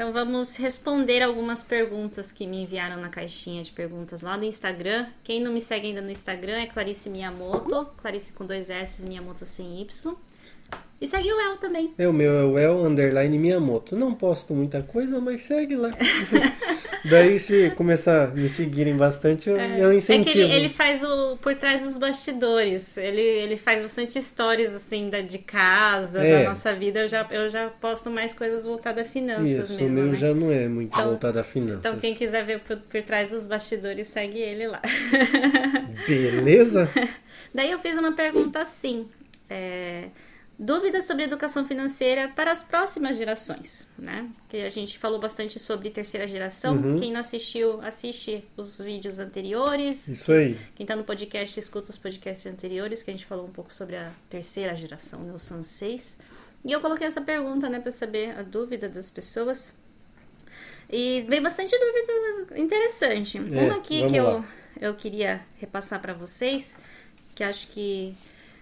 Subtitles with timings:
[0.00, 5.08] Então vamos responder algumas perguntas que me enviaram na caixinha de perguntas lá no Instagram.
[5.22, 9.44] Quem não me segue ainda no Instagram é Clarice Miyamoto, Clarice com dois S, Miyamoto
[9.44, 10.16] sem Y.
[10.98, 11.92] E segue o El também.
[11.98, 13.94] É, o meu é o El Underline Miyamoto.
[13.94, 15.90] Não posto muita coisa, mas segue lá.
[17.04, 20.30] Daí, se começar a me seguirem bastante, eu, é, eu incentivo.
[20.30, 22.96] É que ele, ele, faz o por trás dos bastidores.
[22.96, 26.42] Ele, ele faz bastante stories, assim, da, de casa, é.
[26.42, 27.00] da nossa vida.
[27.00, 30.18] Eu já, eu já posto mais coisas voltadas a finanças Isso, mesmo, o meu né?
[30.18, 31.78] já não é muito então, voltado a finanças.
[31.78, 34.82] Então, quem quiser ver por, por trás dos bastidores, segue ele lá.
[36.06, 36.90] Beleza?
[37.54, 39.08] Daí eu fiz uma pergunta assim.
[39.48, 40.08] É...
[40.62, 44.28] Dúvidas sobre educação financeira para as próximas gerações, né?
[44.46, 46.76] Que a gente falou bastante sobre terceira geração.
[46.76, 46.98] Uhum.
[46.98, 50.06] Quem não assistiu, assiste os vídeos anteriores.
[50.06, 50.58] Isso aí.
[50.74, 53.96] Quem está no podcast, escuta os podcasts anteriores, que a gente falou um pouco sobre
[53.96, 55.32] a terceira geração, né?
[55.32, 56.18] o SAN 6.
[56.62, 59.74] E eu coloquei essa pergunta, né, para saber a dúvida das pessoas.
[60.90, 63.38] E veio bastante dúvida interessante.
[63.38, 64.44] É, Uma aqui que eu,
[64.78, 66.76] eu queria repassar para vocês,
[67.34, 68.14] que acho que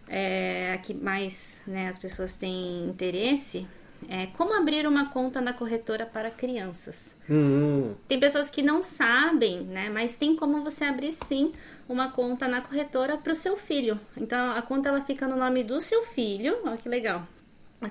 [0.09, 3.67] é, a que mais né, as pessoas têm interesse
[4.09, 7.15] é como abrir uma conta na corretora para crianças.
[7.29, 7.95] Uhum.
[8.07, 9.91] Tem pessoas que não sabem, né?
[9.91, 11.53] Mas tem como você abrir sim
[11.89, 13.99] uma conta na corretora para o seu filho.
[14.17, 16.59] Então a conta ela fica no nome do seu filho.
[16.65, 17.27] Olha que legal.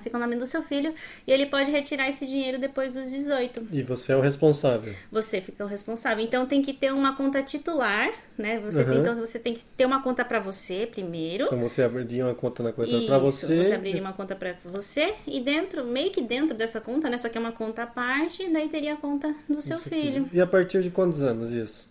[0.02, 0.94] Fica o nome do seu filho
[1.26, 3.68] e ele pode retirar esse dinheiro depois dos 18.
[3.72, 4.94] E você é o responsável.
[5.10, 6.22] Você fica o responsável.
[6.22, 8.60] Então tem que ter uma conta titular, né?
[8.60, 8.90] Você uhum.
[8.90, 11.46] tem, então você tem que ter uma conta para você primeiro.
[11.46, 13.64] Então você abriria uma conta na conta para você.
[13.64, 17.16] Você abriria uma conta para você e dentro, meio que dentro dessa conta, né?
[17.16, 20.24] Só que é uma conta à parte, daí teria a conta do seu filho.
[20.24, 20.30] filho.
[20.32, 21.88] E a partir de quantos anos isso?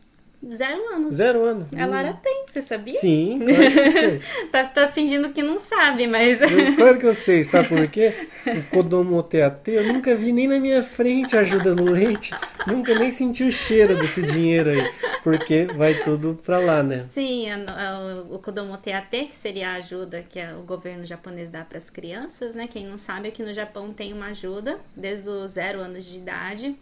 [0.54, 1.16] Zero anos.
[1.16, 1.68] Zero anos.
[1.76, 2.18] A Lara hum.
[2.22, 2.94] tem, você sabia?
[3.00, 4.22] Sim, claro que eu sei.
[4.52, 6.40] tá, tá fingindo que não sabe, mas.
[6.78, 8.14] claro que eu sei, sabe por quê?
[8.46, 12.36] O Kodomo TAT eu nunca vi nem na minha frente ajudando no leite.
[12.68, 14.94] Nunca nem senti o cheiro desse dinheiro aí.
[15.24, 17.08] Porque vai tudo pra lá, né?
[17.12, 21.64] Sim, a, a, o Kodomo TAT, que seria a ajuda que o governo japonês dá
[21.64, 22.68] para as crianças, né?
[22.68, 26.78] Quem não sabe, aqui no Japão tem uma ajuda desde os zero anos de idade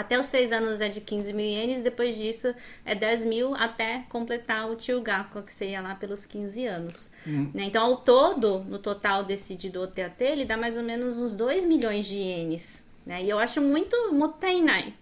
[0.00, 2.54] até os 3 anos é de 15 mil ienes, depois disso
[2.86, 7.10] é 10 mil até completar o Chugaku, que seria lá pelos 15 anos.
[7.26, 7.50] Hum.
[7.52, 7.64] Né?
[7.64, 12.06] Então, ao todo, no total decidido TAT, ele dá mais ou menos uns 2 milhões
[12.06, 12.86] de ienes.
[13.04, 13.24] Né?
[13.24, 14.94] E eu acho muito motainai.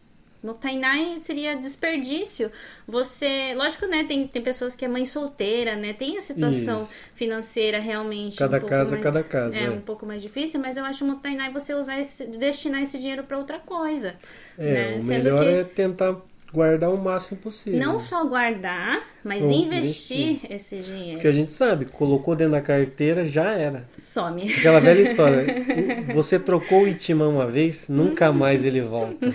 [0.48, 2.50] Motainai seria desperdício.
[2.86, 4.04] Você, lógico, né?
[4.04, 5.92] Tem, tem pessoas que é mãe solteira, né?
[5.92, 6.92] Tem a situação Isso.
[7.14, 8.36] financeira realmente.
[8.36, 9.56] Cada um caso mais, cada caso.
[9.56, 12.98] É, é, um pouco mais difícil, mas eu acho motainai você usar esse, destinar esse
[12.98, 14.14] dinheiro para outra coisa.
[14.58, 14.98] É, né?
[15.00, 15.50] o melhor que...
[15.50, 16.16] é tentar
[16.52, 17.78] guardar o máximo possível.
[17.78, 21.14] Não só guardar, mas investir, investir, esse dinheiro.
[21.14, 23.86] Porque a gente sabe, colocou dentro da carteira, já era.
[23.98, 24.52] Some.
[24.54, 25.46] Aquela velha história.
[26.14, 29.26] Você trocou o Itimã uma vez, nunca mais ele volta.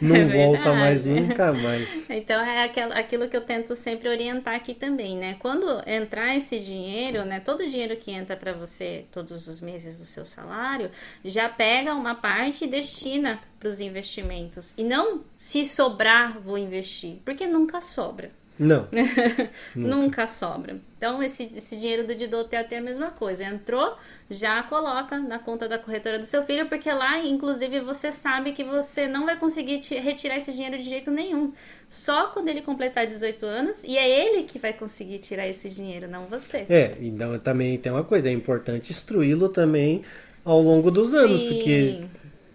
[0.00, 2.08] Não, Não é volta mais, nunca mais.
[2.08, 5.36] Então é aquilo que eu tento sempre orientar aqui também, né?
[5.40, 7.40] Quando entrar esse dinheiro, né?
[7.40, 10.90] Todo o dinheiro que entra para você todos os meses do seu salário,
[11.24, 14.74] já pega uma parte e destina para os investimentos.
[14.76, 17.18] E não se sobrar, vou investir.
[17.24, 18.30] Porque nunca sobra.
[18.58, 18.88] Não.
[19.76, 19.96] nunca.
[19.96, 20.26] nunca.
[20.26, 20.80] sobra.
[20.96, 23.44] Então, esse, esse dinheiro do Didote é até a mesma coisa.
[23.44, 23.96] Entrou,
[24.30, 28.64] já coloca na conta da corretora do seu filho, porque lá, inclusive, você sabe que
[28.64, 31.52] você não vai conseguir retirar esse dinheiro de jeito nenhum.
[31.88, 36.08] Só quando ele completar 18 anos, e é ele que vai conseguir tirar esse dinheiro,
[36.08, 36.66] não você.
[36.68, 40.02] É, então também tem uma coisa, é importante instruí-lo também
[40.44, 41.16] ao longo dos Sim.
[41.16, 42.06] anos, porque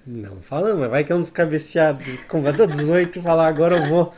[0.05, 2.03] não fala, mas vai que é um descabeceado.
[2.27, 4.13] Completa 18 e falar, agora eu vou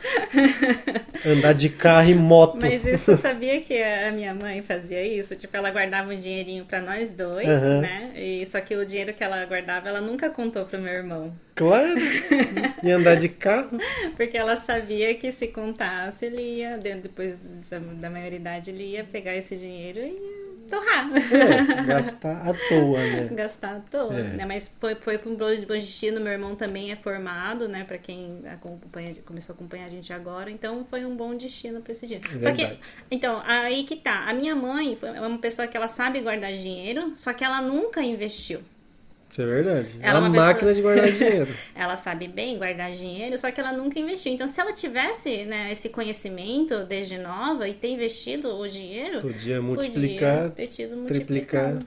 [1.26, 2.58] andar de carro e moto.
[2.60, 5.36] Mas isso sabia que a minha mãe fazia isso?
[5.36, 7.80] Tipo, ela guardava um dinheirinho para nós dois, uhum.
[7.82, 8.12] né?
[8.14, 11.34] E só que o dinheiro que ela guardava, ela nunca contou pro meu irmão.
[11.54, 11.94] Claro!
[12.82, 13.78] E andar de carro.
[14.16, 17.38] Porque ela sabia que se contasse, ele ia, depois
[17.70, 20.43] da, da maioridade, ele ia pegar esse dinheiro e
[20.74, 21.10] torrar.
[21.14, 23.28] É, gastar à toa, né?
[23.32, 24.18] gastar à toa.
[24.18, 24.22] É.
[24.22, 24.44] Né?
[24.44, 26.20] Mas foi, foi para um bom destino.
[26.20, 27.84] Meu irmão também é formado, né?
[27.84, 30.50] Para quem acompanha, começou a acompanhar a gente agora.
[30.50, 32.42] Então foi um bom destino para esse dinheiro.
[32.42, 32.78] Só que,
[33.10, 34.28] então, aí que tá.
[34.28, 38.02] A minha mãe é uma pessoa que ela sabe guardar dinheiro, só que ela nunca
[38.02, 38.60] investiu.
[39.34, 39.88] Isso é verdade.
[40.00, 40.74] Ela é uma, máquina pessoa...
[40.74, 41.52] de guardar dinheiro.
[41.74, 44.32] ela sabe bem guardar dinheiro, só que ela nunca investiu.
[44.32, 49.60] Então, se ela tivesse né, esse conhecimento desde nova e ter investido o dinheiro, podia
[49.60, 51.78] multiplicar, podia ter tido triplicar.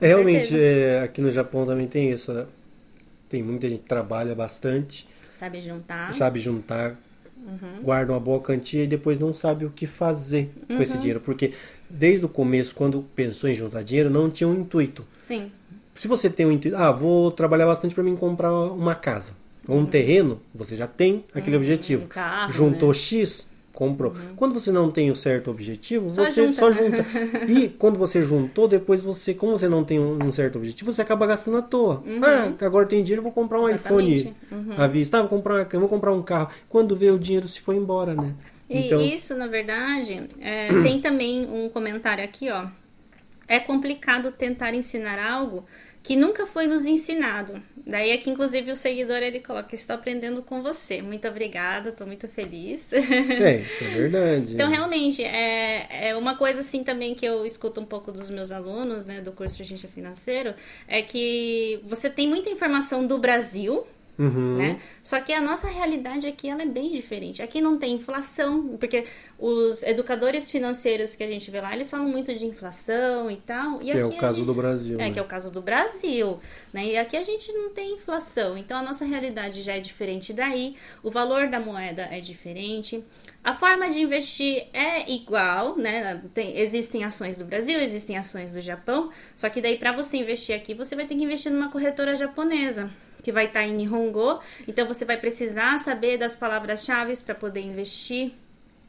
[0.00, 2.32] É, realmente, é, aqui no Japão também tem isso.
[2.32, 2.46] Né?
[3.28, 5.08] Tem muita gente que trabalha bastante.
[5.32, 6.14] Sabe juntar.
[6.14, 6.96] Sabe juntar.
[7.36, 7.82] Uhum.
[7.82, 10.76] Guarda uma boa quantia e depois não sabe o que fazer uhum.
[10.76, 11.00] com esse uhum.
[11.00, 11.20] dinheiro.
[11.20, 11.54] Porque
[11.90, 15.04] desde o começo, quando pensou em juntar dinheiro, não tinha um intuito.
[15.18, 15.50] Sim
[15.94, 19.32] se você tem um intuito, ah, vou trabalhar bastante para mim comprar uma casa.
[19.66, 22.04] Ou um terreno, você já tem aquele Uhum, objetivo.
[22.04, 22.94] um carro, Juntou né?
[22.94, 24.14] X, comprou.
[24.36, 26.52] Quando você não tem o certo objetivo, Só você junta.
[26.60, 27.04] só junta.
[27.48, 31.26] E quando você juntou, depois você, como você não tem um certo objetivo, você acaba
[31.26, 32.02] gastando à toa.
[32.22, 33.70] Ah, agora tem dinheiro, vou comprar um Uhum.
[33.70, 34.34] Exatamente.
[34.50, 35.16] iPhone à vista.
[35.18, 36.50] Ah, vou comprar, uma- vou comprar um carro.
[36.68, 38.34] Quando vê o dinheiro se foi embora, né?
[38.68, 42.66] E isso, na verdade, é, tem também um comentário aqui, ó.
[43.46, 45.64] É complicado tentar ensinar algo
[46.04, 47.62] que nunca foi nos ensinado.
[47.86, 51.00] Daí aqui, inclusive, o seguidor ele coloca: Estou aprendendo com você.
[51.00, 52.92] Muito obrigada, estou muito feliz.
[52.92, 54.54] É, isso é verdade.
[54.54, 58.52] Então, realmente, é, é uma coisa assim também que eu escuto um pouco dos meus
[58.52, 60.54] alunos, né, do curso de Agência Financeiro,
[60.86, 64.54] é que você tem muita informação do Brasil, Uhum.
[64.56, 64.80] né?
[65.02, 67.42] Só que a nossa realidade aqui ela é bem diferente.
[67.42, 69.04] Aqui não tem inflação, porque
[69.38, 73.80] os educadores financeiros que a gente vê lá, eles falam muito de inflação e tal.
[73.82, 74.94] E Que é o caso gente- do Brasil.
[75.00, 75.10] É, né?
[75.10, 76.38] que é o caso do Brasil,
[76.72, 76.86] né?
[76.86, 80.76] E aqui a gente não tem inflação, então a nossa realidade já é diferente daí,
[81.02, 83.02] o valor da moeda é diferente,
[83.42, 86.22] a forma de investir é igual, né?
[86.32, 90.54] Tem- existem ações do Brasil, existem ações do Japão, só que daí para você investir
[90.54, 92.90] aqui, você vai ter que investir numa corretora japonesa.
[93.24, 94.38] Que vai estar em Nihongo,
[94.68, 98.32] então você vai precisar saber das palavras-chave para poder investir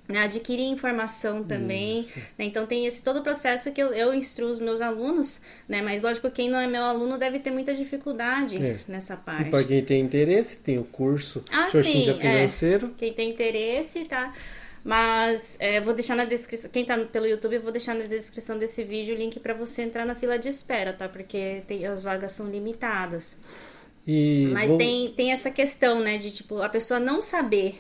[0.08, 2.04] né, adquirir informação também,
[2.38, 5.82] né, então tem esse todo o processo que eu, eu instruo os meus alunos, né,
[5.82, 8.78] mas lógico quem não é meu aluno deve ter muita dificuldade É.
[8.88, 9.50] nessa E parte.
[9.50, 12.22] para quem tem interesse, tem o curso Ah, Xoxinja sim, é.
[12.22, 12.94] Financeiro.
[13.00, 14.32] Quem tem interesse, tá?
[14.84, 16.70] Mas é, vou deixar na descrição.
[16.70, 19.82] Quem tá pelo YouTube, eu vou deixar na descrição desse vídeo o link para você
[19.82, 21.10] entrar na fila de espera, tá?
[21.10, 23.36] Porque tem, as vagas são limitadas.
[24.08, 26.18] E Mas vou- tem, tem essa questão, né?
[26.18, 27.80] De tipo, a pessoa não saber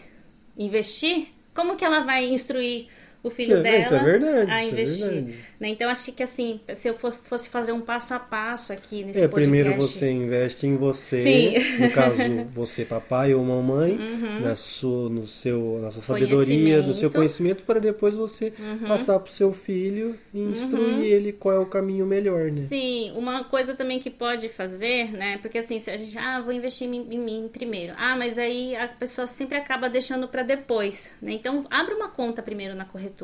[0.58, 2.88] investir, como que ela vai instruir
[3.28, 5.10] o filho É, dela isso é verdade, a isso é investir?
[5.12, 5.36] verdade.
[5.60, 5.68] né?
[5.70, 9.28] Então, acho que assim, se eu fosse, fazer um passo a passo aqui nesse É,
[9.28, 9.50] podcast.
[9.50, 11.76] primeiro você investe em você, Sim.
[11.76, 11.80] Uhum.
[11.88, 12.22] no caso,
[12.54, 13.98] você papai ou mamãe,
[14.42, 17.60] na sua, no seu, na sua sabedoria, no seu Conhecimento.
[17.60, 17.66] Uhum.
[17.66, 18.54] para depois você
[18.88, 22.52] passar para o seu filho e instruir ele qual é o caminho melhor, né?
[22.52, 25.38] Sim, uma coisa também que pode fazer, né?
[25.40, 27.94] Porque assim, se a gente, ah, vou investir em, em mim primeiro.
[27.98, 31.32] Ah, mas aí a pessoa sempre acaba deixando para depois, né?
[31.34, 33.15] Então, abre uma conta primeiro na corretora.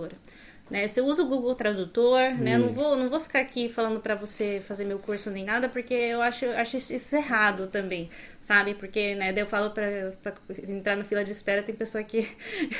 [0.71, 0.87] Né?
[0.87, 2.55] Você usa o Google Tradutor, né?
[2.55, 5.67] Eu não vou, não vou ficar aqui falando para você fazer meu curso nem nada,
[5.67, 8.09] porque eu acho, acho isso errado também,
[8.39, 8.73] sabe?
[8.75, 10.13] Porque, né, daí eu falo para
[10.69, 12.25] entrar na fila de espera, tem pessoa que,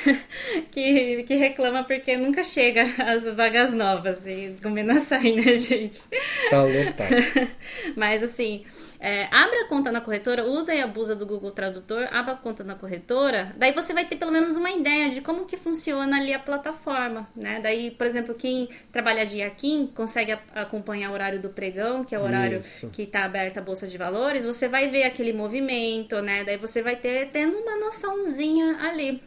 [0.72, 6.08] que, que reclama porque nunca chega as vagas novas e combina sair, né, gente?
[6.48, 7.14] Tá lotado.
[7.94, 8.64] Mas assim,
[9.04, 12.62] é, abre a conta na corretora, usa e abusa do Google Tradutor, abre a conta
[12.62, 16.32] na corretora, daí você vai ter pelo menos uma ideia de como que funciona ali
[16.32, 17.58] a plataforma, né?
[17.60, 22.18] Daí, por exemplo, quem trabalha de Yakin consegue acompanhar o horário do pregão, que é
[22.18, 22.90] o horário Isso.
[22.90, 26.44] que está aberta a bolsa de valores, você vai ver aquele movimento, né?
[26.44, 29.20] Daí você vai ter tendo uma noçãozinha ali.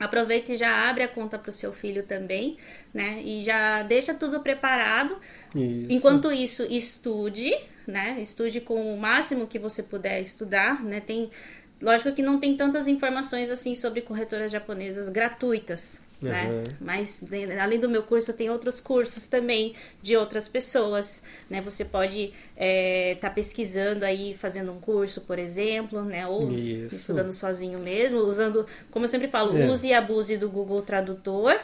[0.00, 2.56] Aproveita e já abre a conta para o seu filho também,
[2.94, 3.20] né?
[3.22, 5.18] E já deixa tudo preparado.
[5.54, 5.86] Isso.
[5.90, 7.54] Enquanto isso, estude,
[7.86, 8.18] né?
[8.20, 11.00] Estude com o máximo que você puder estudar, né?
[11.00, 11.30] Tem,
[11.80, 16.46] lógico que não tem tantas informações assim sobre corretoras japonesas gratuitas, né?
[16.48, 16.64] Uhum.
[16.80, 21.60] Mas de- além do meu curso, tem outros cursos também de outras pessoas, né?
[21.60, 26.24] Você pode estar pesquisando aí, fazendo um curso, por exemplo, né?
[26.26, 26.94] Ou Isso.
[26.94, 29.68] estudando sozinho mesmo, usando, como eu sempre falo, É.
[29.68, 31.58] use e abuse do Google Tradutor.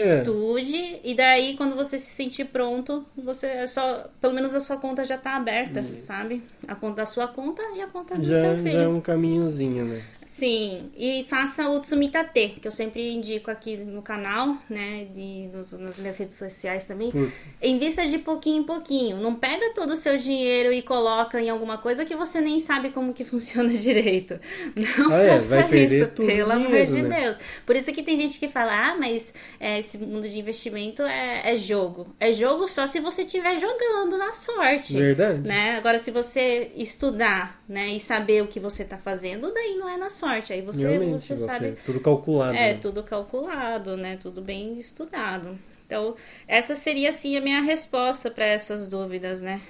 [0.00, 0.18] É.
[0.18, 4.76] Estude e daí quando você se sentir pronto, você é só, pelo menos a sua
[4.76, 6.42] conta já tá aberta, sabe?
[6.66, 8.70] A conta da sua conta e a conta do Já, seu filho.
[8.72, 10.02] já é um caminhozinho, né?
[10.26, 15.72] Sim, e faça o Tsumitate, que eu sempre indico aqui no canal, né, e nos,
[15.78, 17.12] nas minhas redes sociais também.
[17.12, 19.18] Por- Invista de pouquinho em pouquinho.
[19.18, 22.90] Não pega todo o seu dinheiro e coloca em alguma coisa que você nem sabe
[22.90, 24.38] como que funciona direito.
[24.74, 27.20] Não Ah, é, faça vai perder isso, pelo amor de né?
[27.22, 27.38] Deus.
[27.64, 31.52] Por isso que tem gente que fala, ah, mas é, esse mundo de investimento é,
[31.52, 32.14] é jogo.
[32.18, 34.94] É jogo só se você estiver jogando na sorte.
[34.98, 35.46] Verdade.
[35.48, 35.76] Né?
[35.76, 39.96] Agora, se você estudar, né, e saber o que você tá fazendo, daí não é
[39.96, 40.52] na sorte.
[40.52, 41.76] Aí você, Realmente, você você, sabe.
[41.84, 42.56] tudo calculado.
[42.56, 42.78] É, né?
[42.80, 44.16] tudo calculado, né?
[44.16, 45.58] Tudo bem estudado.
[45.86, 46.16] Então,
[46.48, 49.60] essa seria assim a minha resposta para essas dúvidas, né?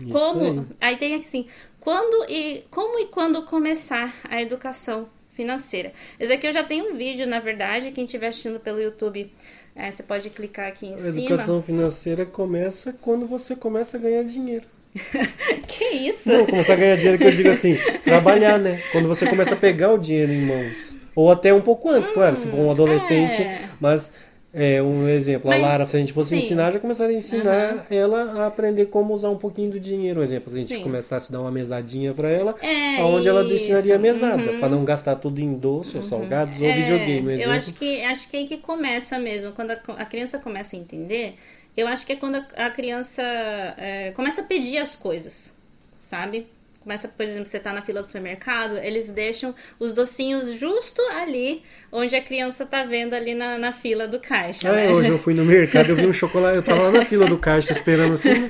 [0.00, 0.60] Isso como?
[0.80, 0.92] aí.
[0.92, 0.96] Aí.
[0.96, 1.46] tem assim,
[1.78, 5.92] quando e como e quando começar a educação financeira?
[6.18, 9.30] Esse aqui eu já tenho um vídeo, na verdade, quem estiver assistindo pelo YouTube,
[9.76, 11.08] é, você pode clicar aqui em A cima.
[11.10, 14.66] educação financeira começa quando você começa a ganhar dinheiro.
[15.68, 16.28] Que isso?
[16.28, 18.80] Não, começar a ganhar dinheiro que eu digo assim, trabalhar, né?
[18.92, 20.94] Quando você começa a pegar o dinheiro em mãos.
[21.14, 23.68] Ou até um pouco antes, claro, se for um adolescente, é.
[23.80, 24.12] mas
[24.54, 26.36] É, um exemplo, Mas, a Lara, se a gente fosse sim.
[26.36, 27.82] ensinar, já começaria a ensinar Aham.
[27.88, 30.20] ela a aprender como usar um pouquinho do dinheiro.
[30.20, 30.82] Um exemplo, se a gente Sim.
[30.82, 34.58] começasse a dar uma mesadinha pra ela, É, onde ela destinaria a mesada, Uhum.
[34.58, 38.02] pra não gastar tudo em doce ou salgados ou É, videogame, um Eu acho que,
[38.02, 39.52] acho que é aí que começa mesmo.
[39.52, 41.36] Quando a, a criança começa a entender,
[41.76, 45.56] eu acho que é quando a, criança é, começa a pedir as coisas,
[46.00, 46.46] sabe?
[46.82, 51.62] Começa, por exemplo, você tá na fila do supermercado, eles deixam os docinhos justo ali
[51.92, 54.68] onde a criança tá vendo ali na, na fila do caixa.
[54.68, 54.88] Ah, né?
[54.88, 57.38] hoje eu fui no mercado, eu vi um chocolate, eu tava lá na fila do
[57.38, 58.48] caixa esperando assim,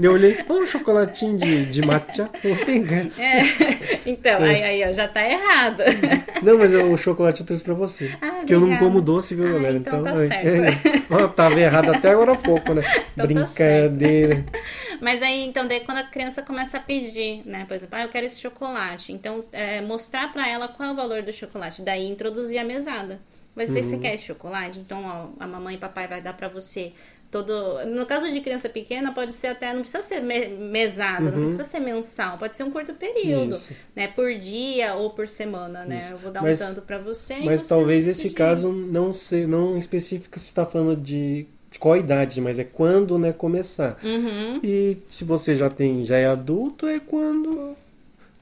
[0.00, 3.06] eu olhei, ó, um chocolatinho de, de matcha, vou pegar.
[3.18, 3.42] É,
[4.06, 5.82] então, aí, aí ó, já tá errado.
[6.42, 8.10] Não, mas eu- o chocolate eu trouxe pra você.
[8.20, 9.76] Ah, porque eu não como doce, viu, Ah, galera?
[9.76, 10.46] então tá é, certo.
[10.46, 11.02] é.
[11.10, 12.82] Ó, tava errado até agora há pouco, né?
[13.16, 14.44] tá Brincadeira.
[15.00, 17.64] Mas aí, então, daí quando a criança começa a pedir, né?
[17.72, 19.14] Por exemplo, ah, eu quero esse chocolate.
[19.14, 21.80] Então, é, mostrar pra ela qual é o valor do chocolate.
[21.80, 23.18] Daí, introduzir a mesada.
[23.54, 23.82] Mas se Uhum.
[23.82, 25.02] você quer esse chocolate, então
[25.38, 26.92] ó, a mamãe e papai vai dar pra você
[27.30, 27.82] todo...
[27.86, 29.72] No caso de criança pequena, pode ser até...
[29.72, 32.36] Não precisa ser me- mesada, não precisa ser mensal.
[32.36, 33.56] Pode ser um curto período, Uhum.
[33.56, 33.70] Isso.
[33.96, 34.08] né?
[34.08, 36.08] Por dia ou por semana, né?
[36.10, 39.46] Eu vou dar Mas- um tanto pra você Mas você talvez esse caso não se,
[39.46, 41.46] não especifica se está falando de
[41.78, 43.98] qual idade, mas é quando, né, começar.
[44.02, 44.60] Uhum.
[44.62, 47.76] E se você já tem, já é adulto, é quando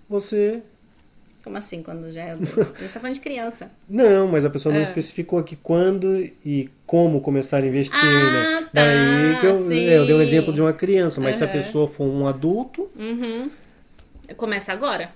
[0.08, 0.62] você
[1.42, 2.60] Como assim, quando já é adulto?
[2.60, 3.70] A gente tá falando de criança.
[3.88, 4.84] Não, mas a pessoa não É.
[4.84, 8.60] especificou aqui quando e como começar a investir, Ah, né?
[8.62, 11.88] tá, Daí que eu, eu dei um exemplo de uma criança, mas se a pessoa
[11.88, 13.50] for um adulto, Uhum.
[14.36, 15.08] Começa agora?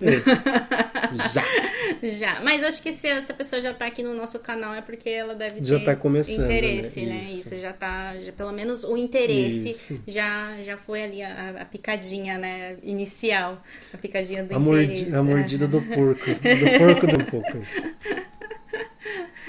[1.33, 1.43] já.
[2.03, 5.09] Já, mas acho que se essa pessoa já tá aqui no nosso canal é porque
[5.09, 7.13] ela deve ter Já tá começando, interesse, né?
[7.15, 7.23] né?
[7.25, 7.55] Isso.
[7.55, 7.59] Isso.
[7.59, 10.01] já tá, já, pelo menos o interesse Isso.
[10.07, 15.15] já já foi ali a, a picadinha, né, inicial, a picadinha do A, mordi- interesse.
[15.17, 15.69] a mordida é.
[15.69, 16.25] do porco.
[16.27, 17.59] Do porco do porco.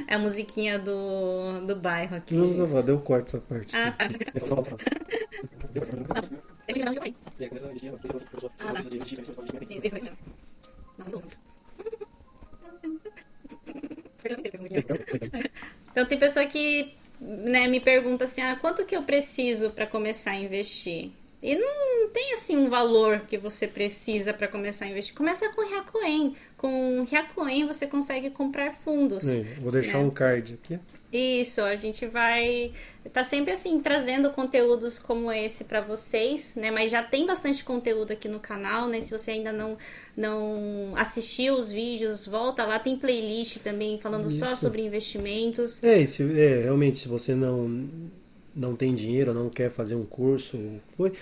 [0.08, 2.36] É a musiquinha do, do bairro aqui.
[2.36, 3.76] Não, não, não, deu corte essa parte.
[3.76, 4.06] Ah, tá.
[15.92, 20.32] Então tem pessoa que né, me pergunta assim, ah, quanto que eu preciso para começar
[20.32, 21.12] a investir?
[21.42, 25.14] E não tem assim um valor que você precisa para começar a investir.
[25.14, 26.36] Começa com Riacoen.
[26.58, 29.28] Com Riacoen você consegue comprar fundos.
[29.28, 30.06] É, vou deixar né?
[30.06, 30.80] um card aqui.
[31.16, 32.72] Isso, a gente vai
[33.14, 36.72] tá sempre assim trazendo conteúdos como esse para vocês, né?
[36.72, 39.00] Mas já tem bastante conteúdo aqui no canal, né?
[39.00, 39.78] Se você ainda não
[40.18, 44.62] não assistiu os vídeos, volta lá, tem playlist também falando só Isso.
[44.62, 45.84] sobre investimentos.
[45.84, 47.88] É, se, é, realmente, se você não,
[48.56, 50.58] não tem dinheiro, não quer fazer um curso,
[50.98, 51.14] foi,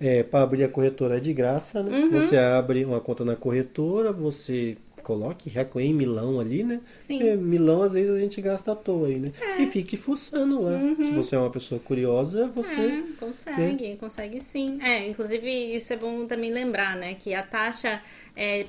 [0.00, 1.98] é, para abrir a corretora é de graça, né?
[1.98, 2.10] Uhum.
[2.10, 6.80] Você abre uma conta na corretora, você coloque Recoem Milão ali, né?
[6.96, 7.22] Sim.
[7.22, 9.28] É, Milão, às vezes, a gente gasta à toa aí, né?
[9.58, 10.78] E fique fuçando lá.
[10.96, 12.74] Se você é uma pessoa curiosa, você...
[12.74, 14.78] É, consegue, consegue sim.
[14.82, 18.00] É, inclusive isso é bom também lembrar, né, que a taxa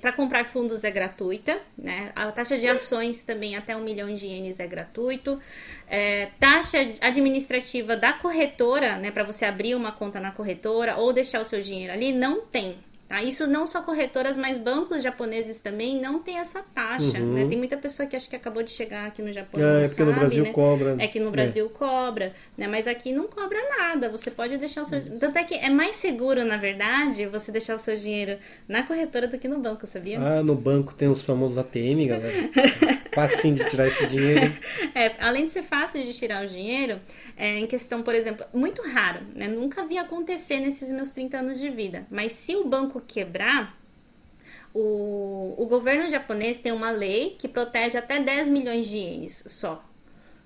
[0.02, 2.12] para comprar fundos é gratuita, né?
[2.14, 5.40] A taxa de ações também até um milhão de ienes é gratuito.
[5.88, 11.42] É, taxa administrativa da corretora, né, para você abrir uma conta na corretora ou deixar
[11.42, 12.76] o seu dinheiro ali, não tem.
[13.12, 13.22] Tá?
[13.22, 17.20] Isso não só corretoras, mas bancos japoneses também não tem essa taxa.
[17.20, 17.34] Uhum.
[17.34, 17.46] Né?
[17.46, 19.60] Tem muita pessoa que acha que acabou de chegar aqui no Japão.
[19.60, 20.52] não é porque no sabe, Brasil né?
[20.54, 20.96] cobra.
[20.98, 22.70] É que no Brasil cobra, né?
[22.70, 24.08] Mas aqui não cobra nada.
[24.08, 25.20] Você pode deixar o seu.
[25.20, 29.28] Tanto é que é mais seguro, na verdade, você deixar o seu dinheiro na corretora
[29.28, 30.18] do que no banco, sabia?
[30.18, 32.50] Ah, no banco tem os famosos ATM, galera.
[33.14, 34.54] Facinho de tirar esse dinheiro.
[34.94, 37.00] É, além de ser fácil de tirar o dinheiro,
[37.38, 39.48] é, em questão, por exemplo, muito raro, né?
[39.48, 42.06] Nunca vi acontecer nesses meus 30 anos de vida.
[42.10, 43.78] Mas se o banco quebrar,
[44.74, 49.84] o, o governo japonês tem uma lei que protege até 10 milhões de ienes só.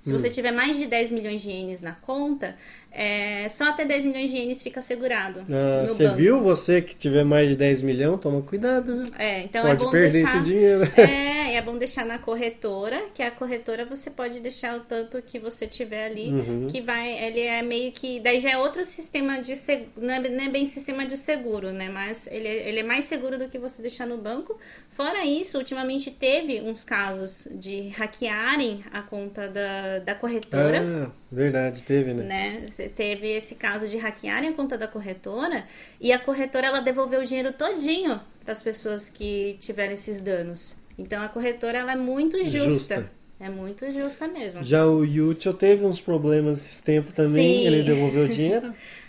[0.05, 0.19] Se Hum.
[0.19, 2.55] você tiver mais de 10 milhões de ienes na conta,
[2.91, 6.17] é, só até 10 milhões de ienes fica segurado Ah, você banco.
[6.17, 6.41] viu?
[6.43, 9.05] Você que tiver mais de 10 milhões, toma cuidado, né?
[9.17, 10.35] É, então Pode é bom perder deixar...
[10.35, 10.81] esse dinheiro.
[10.95, 15.39] É, é bom deixar na corretora, que a corretora você pode deixar o tanto que
[15.39, 16.67] você tiver ali, Uhum.
[16.69, 20.19] que vai, ele é meio que, daí já é outro sistema de seguro, não é,
[20.29, 23.47] não é bem sistema de seguro, né, mas ele, é- ele é mais seguro do
[23.47, 24.55] que você deixar no banco.
[24.91, 31.83] Fora isso, ultimamente teve uns casos de hackearem a conta da, da corretora, Ah, verdade,
[31.83, 32.23] teve, né?
[32.23, 32.65] né?
[32.69, 35.65] Você teve esse caso de hackearem a conta da corretora
[35.99, 40.77] e a corretora ela devolveu o dinheiro todinho para as pessoas que tiveram esses danos.
[40.97, 42.59] Então a corretora ela é muito justa.
[42.69, 43.11] Justa.
[43.39, 44.63] É muito justa mesmo.
[44.63, 47.67] Já o Yucho teve uns problemas esses tempos também, Sim.
[47.67, 48.73] ele devolveu o dinheiro.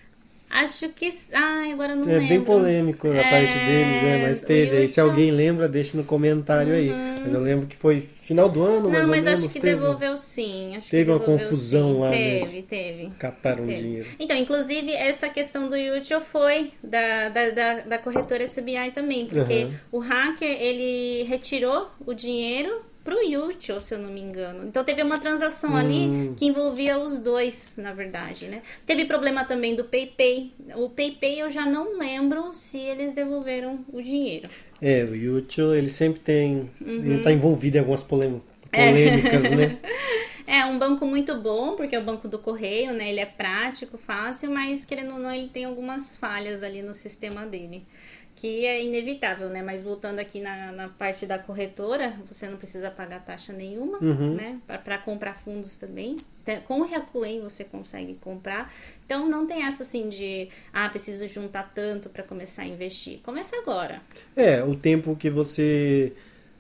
[0.49, 1.09] Acho que.
[1.33, 2.29] Ai, agora não é lembro.
[2.29, 4.17] bem polêmico a É, parte deles, né?
[4.17, 4.77] Mas teve.
[4.77, 6.91] Aí, se alguém lembra, deixa no comentário aí.
[7.23, 9.75] Mas eu lembro que foi final do ano, mais Não, mas acho que teve.
[9.75, 10.77] devolveu sim.
[10.77, 12.01] Acho Teve uma confusão sim.
[12.01, 12.39] lá, né?
[12.41, 13.11] Teve, teve.
[13.19, 13.83] Cataram teve.
[13.83, 14.09] dinheiro.
[14.19, 19.65] Então, inclusive, essa questão do Yuchel foi da, da, da, da corretora SBI também, porque
[19.65, 19.81] Aham.
[19.93, 24.67] o hacker, ele retirou o dinheiro pro Yuchel, se eu não me engano.
[24.67, 25.77] Então, teve uma transação Hum.
[25.77, 28.63] ali que envolvia os dois, na verdade, né?
[28.85, 30.53] Teve problema também do PayPay.
[30.75, 34.49] O PayPay, eu já não lembro se eles devolveram o dinheiro.
[34.83, 36.69] É, o YouTube, ele sempre tem.
[36.85, 36.95] Uhum.
[37.05, 38.89] Ele tá envolvido em algumas polêmicas, É.
[38.91, 39.79] polêmicas né?
[40.49, 43.09] É um banco muito bom, porque é o banco do correio, né?
[43.11, 47.45] Ele é prático, fácil, mas querendo ou não, ele tem algumas falhas ali no sistema
[47.45, 47.85] dele.
[48.37, 49.63] Que é inevitável, né?
[49.63, 54.35] Mas voltando aqui na, na parte da corretora, você não precisa pagar taxa nenhuma, Uhum.
[54.35, 54.59] né?
[54.85, 56.19] Para comprar fundos também.
[56.69, 58.73] Com o Reacuem você consegue comprar.
[59.05, 63.21] Então não tem essa assim de, ah, preciso juntar tanto para começar a investir.
[63.23, 64.03] Começa agora.
[64.37, 66.13] É, o tempo que você.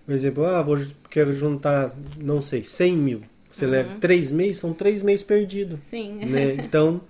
[0.06, 0.78] Por exemplo, ah, vou,
[1.10, 3.22] quero juntar, não sei, 100 mil.
[3.50, 3.70] Você Uhum.
[3.70, 5.80] leva três meses, são três meses perdidos.
[5.80, 6.14] Sim.
[6.24, 6.54] Né?
[6.64, 7.00] Então,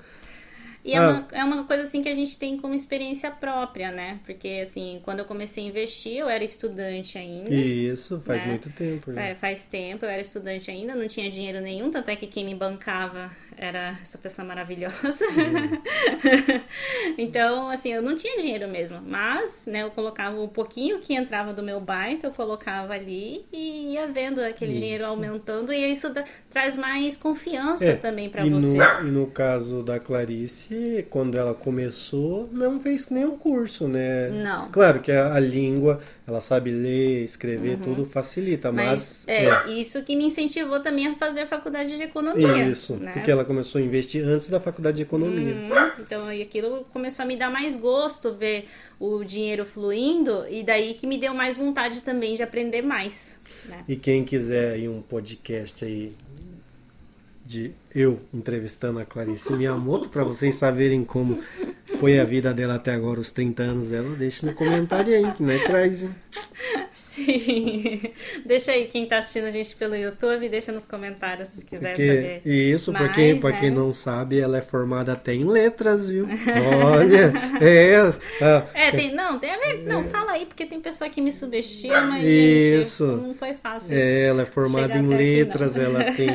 [0.86, 1.10] E é, Ah.
[1.10, 4.20] uma, é uma coisa assim que a gente tem como experiência própria, né?
[4.24, 7.52] Porque assim, quando eu comecei a investir, eu era estudante ainda.
[7.52, 8.48] isso faz Né?
[8.52, 9.10] muito tempo.
[9.18, 12.44] É, faz tempo, eu era estudante ainda, não tinha dinheiro nenhum, tanto é que quem
[12.44, 15.24] me bancava era essa pessoa maravilhosa.
[17.18, 21.52] então, assim, eu não tinha dinheiro mesmo, mas, né, eu colocava um pouquinho que entrava
[21.52, 26.12] do meu baita, eu colocava ali e ia vendo aquele dinheiro aumentando e isso
[26.50, 28.76] traz mais confiança É, também pra e você.
[28.78, 34.28] No, e no caso da Clarice, quando ela começou, não fez nenhum curso, né?
[34.30, 34.70] Não.
[34.70, 38.74] Claro que a, a língua, ela sabe ler, escrever, tudo facilita, Uhum.
[38.74, 39.24] Mas mas.
[39.26, 42.66] é, isso que me incentivou também a fazer a faculdade de economia.
[42.68, 43.12] Isso, né?
[43.12, 45.54] porque ela começou a investir antes da faculdade de economia.
[45.54, 48.68] Hum, então, e aquilo começou a me dar mais gosto ver
[49.00, 53.38] o dinheiro fluindo e daí que me deu mais vontade também de aprender mais.
[53.64, 53.84] Né?
[53.88, 56.12] E quem quiser aí um podcast aí
[57.46, 61.40] de eu entrevistando a Clarice Miyamoto, para vocês saberem como
[61.98, 65.42] foi a vida dela até agora, os 30 anos dela, deixa no comentário aí, que
[65.42, 66.10] nós traz, viu?
[67.16, 68.00] Sim.
[68.44, 72.06] Deixa aí quem tá assistindo a gente pelo YouTube, deixa nos comentários se quiser Porque,
[72.06, 72.42] saber.
[72.44, 73.60] e isso, mais, pra né?
[73.60, 76.26] quem não sabe, ela é formada até em letras, viu?
[76.84, 77.96] Olha, é.
[78.42, 81.32] ah, É, tem, não, tem a ver, não, fala aí, porque tem pessoa que me
[81.32, 83.06] subestima e, Isso.
[83.06, 83.96] gente, não foi fácil.
[83.96, 85.84] é, ela é formada em aqui, letras, não.
[85.84, 86.28] ela tem.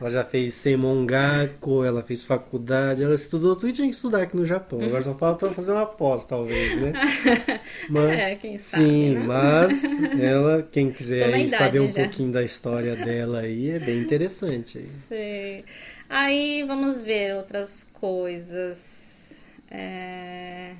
[0.00, 4.36] Ela já fez Semongaku, ela fez faculdade, ela estudou tudo e tinha que estudar aqui
[4.36, 4.80] no Japão.
[4.80, 6.92] Agora só falta fazer uma pós, talvez, né?
[7.88, 9.24] Mas, É, quem sabe, Sim, né?
[9.26, 9.82] mas
[10.20, 12.02] ela, quem quiser saber um já.
[12.02, 14.78] pouquinho da história dela aí, é bem interessante.
[14.78, 14.88] aí.
[15.08, 15.64] Sei.
[16.08, 19.38] Aí vamos ver outras coisas.
[19.70, 20.74] É...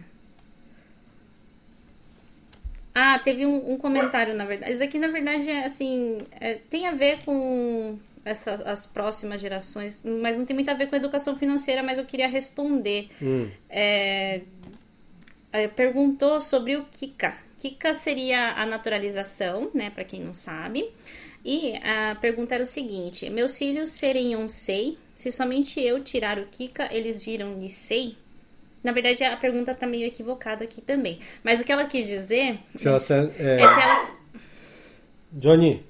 [2.95, 4.73] Ah, teve um, um comentário, na verdade.
[4.73, 6.19] Isso aqui, na verdade, é assim.
[6.39, 10.89] é, tem a ver com essa, as próximas gerações, mas não tem muito a ver
[10.89, 13.09] com educação financeira, mas eu queria responder.
[13.21, 13.49] Hum.
[13.71, 14.43] É,
[15.53, 17.35] é, perguntou sobre o Kika.
[17.63, 20.91] Kika seria a naturalização, né, para quem não sabe.
[21.45, 26.47] E a pergunta era o seguinte: meus filhos serem Yonsei, se somente eu tirar o
[26.47, 28.17] Kika, eles viram Nisei?
[28.83, 31.21] Na verdade, a pergunta tá meio equivocada aqui também.
[31.45, 34.13] Mas o que ela quis dizer Se ela, se- é, é se ela,
[35.33, 35.85] Johnny,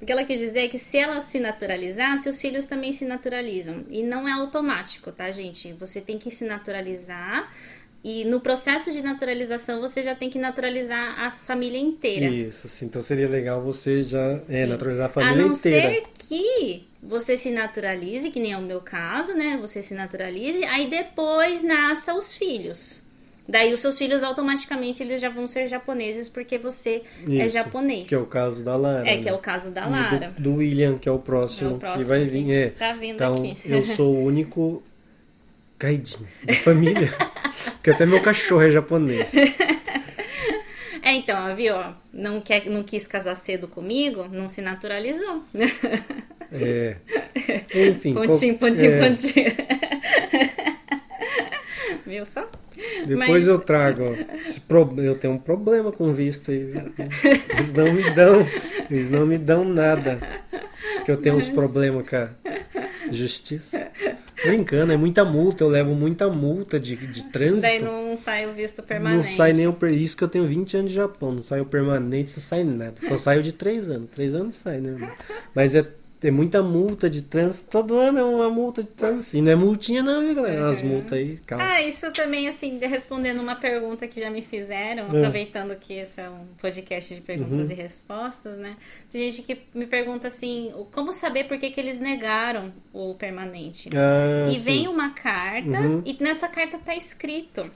[0.00, 3.04] o que ela quis dizer é que se ela se naturalizar, seus filhos também se
[3.04, 3.84] naturalizam.
[3.90, 5.72] E não é automático, tá, gente?
[5.74, 7.52] Você tem que se naturalizar.
[8.02, 12.26] E no processo de naturalização, você já tem que naturalizar a família inteira.
[12.26, 12.86] Isso, sim.
[12.86, 15.88] Então seria legal você já é, naturalizar a A família não inteira.
[15.88, 19.58] ser que você se naturalize, que nem é o meu caso, né?
[19.60, 23.02] Você se naturalize, aí depois nasça os filhos.
[23.46, 28.08] Daí os seus filhos automaticamente eles já vão ser japoneses porque você é Isso, japonês.
[28.08, 29.06] Que é o caso da Lara.
[29.08, 29.36] É, que é né?
[29.36, 30.32] o caso da Lara.
[30.38, 32.50] Do, do William, que é o próximo, É o próximo que vai vir.
[32.50, 32.70] É.
[32.70, 33.56] tá vindo então, aqui.
[33.64, 34.82] eu sou o único
[35.78, 37.12] gaidinho da família.
[37.80, 39.32] porque até meu cachorro é japonês.
[41.02, 41.72] É, então, viu?
[42.12, 45.42] Não, quer, não quis casar cedo comigo, não se naturalizou.
[46.52, 46.96] É.
[47.88, 48.12] Enfim.
[48.12, 49.46] pontinho, qual- pontinho, é, pontinho.
[52.06, 52.48] Viu só?
[53.06, 54.16] Depois Mas- eu trago.
[54.98, 56.64] Eu tenho um problema com visto aí.
[56.64, 56.92] viu?
[57.50, 58.46] Eles não me dão.
[58.90, 60.18] Eles não me dão nada.
[61.04, 62.28] Que eu tenho uns problemas com a
[63.10, 63.88] justiça.
[64.44, 65.64] Brincando, é muita multa.
[65.64, 67.62] Eu levo muita multa de, de trânsito.
[67.62, 69.28] Daí não sai o visto permanente.
[69.28, 69.92] Não sai nem o per...
[69.92, 71.32] Isso que eu tenho 20 anos de Japão.
[71.32, 72.94] Não sai o permanente, não sai nada.
[73.02, 74.10] Só saiu de 3 anos.
[74.10, 74.96] 3 anos sai, né?
[75.54, 75.86] Mas é
[76.20, 77.66] tem muita multa de trânsito.
[77.70, 79.34] Todo ano é uma multa de trânsito.
[79.36, 80.68] E não é multinha, não, viu, galera?
[80.68, 81.38] As multas aí.
[81.46, 81.64] Calma.
[81.64, 85.18] Ah, isso também, assim, respondendo uma pergunta que já me fizeram, é.
[85.18, 87.72] aproveitando que esse é um podcast de perguntas uhum.
[87.72, 88.76] e respostas, né?
[89.10, 93.88] Tem gente que me pergunta assim: como saber por que, que eles negaram o permanente?
[93.94, 94.60] Ah, e sim.
[94.60, 96.02] vem uma carta, uhum.
[96.04, 97.70] e nessa carta tá escrito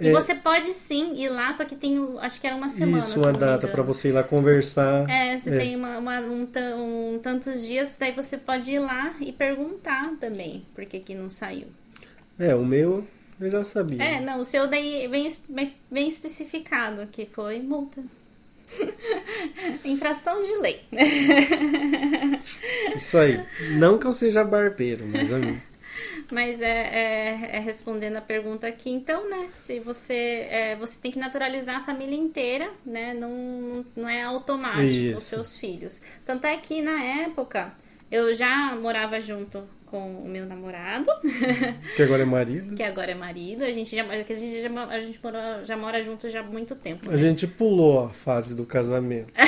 [0.00, 0.12] e é...
[0.12, 2.98] você pode sim ir lá, só que tem, acho que era uma semana.
[2.98, 5.08] Isso, uma data para você ir lá conversar.
[5.08, 5.58] É, você é.
[5.58, 6.46] tem uma, uma um,
[6.76, 11.30] um, tantos dias, daí você pode ir lá e perguntar também por que, que não
[11.30, 11.68] saiu.
[12.38, 13.06] É, o meu
[13.40, 14.02] eu já sabia.
[14.02, 15.28] É, não, o seu daí vem,
[15.90, 18.02] vem especificado que foi multa.
[19.84, 20.82] Infração de lei.
[22.96, 23.42] Isso aí.
[23.78, 25.60] Não que eu seja barbeiro, mas a mim.
[26.30, 29.50] Mas é, é, é, respondendo a pergunta aqui, então, né?
[29.54, 33.14] Se você, é, você tem que naturalizar a família inteira, né?
[33.14, 35.18] Não, não é automático Isso.
[35.18, 36.00] os seus filhos.
[36.24, 37.72] Tanto é que na época
[38.10, 41.10] eu já morava junto com o meu namorado.
[41.96, 42.74] Que agora é marido.
[42.74, 43.64] que agora é marido.
[43.64, 46.76] A gente já, a gente já, a gente mora, já mora junto já há muito
[46.76, 47.08] tempo.
[47.08, 47.14] Né?
[47.14, 49.32] A gente pulou a fase do casamento.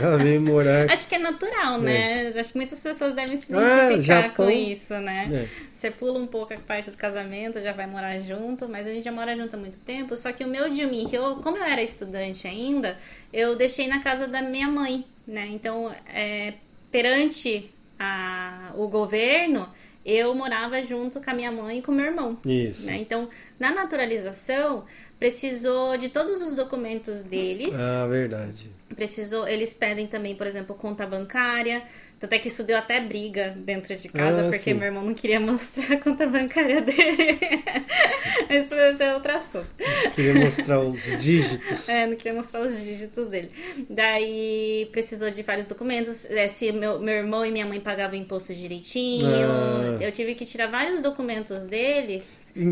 [0.00, 0.90] Ela veio morar.
[0.90, 2.30] Acho que é natural, né?
[2.30, 2.40] É.
[2.40, 5.26] Acho que muitas pessoas devem se ah, identificar ah, com isso, né?
[5.32, 5.48] É.
[5.72, 9.04] Você pula um pouco a parte do casamento, já vai morar junto, mas a gente
[9.04, 10.16] já mora junto há muito tempo.
[10.16, 12.98] Só que o meu Jumi, que eu, como eu era estudante ainda,
[13.32, 15.46] eu deixei na casa da minha mãe, né?
[15.50, 16.54] Então, é,
[16.90, 19.68] perante a, o governo,
[20.04, 22.38] eu morava junto com a minha mãe e com meu irmão.
[22.46, 22.86] Isso.
[22.86, 22.96] Né?
[22.96, 24.84] Então, na naturalização,
[25.18, 27.78] precisou de todos os documentos deles.
[27.78, 28.70] Ah, verdade.
[28.94, 31.82] Precisou, eles pedem também, por exemplo, conta bancária.
[32.18, 34.74] Tanto é que isso deu até briga dentro de casa, ah, porque sim.
[34.74, 37.38] meu irmão não queria mostrar a conta bancária dele.
[38.50, 39.68] esse, esse, é outro assunto.
[40.04, 41.88] Não queria mostrar os dígitos.
[41.88, 43.50] É, não queria mostrar os dígitos dele.
[43.88, 46.24] Daí precisou de vários documentos.
[46.26, 49.26] É, se meu, meu irmão e minha mãe pagavam imposto direitinho.
[49.28, 49.96] Ah.
[50.00, 52.24] Eu tive que tirar vários documentos dele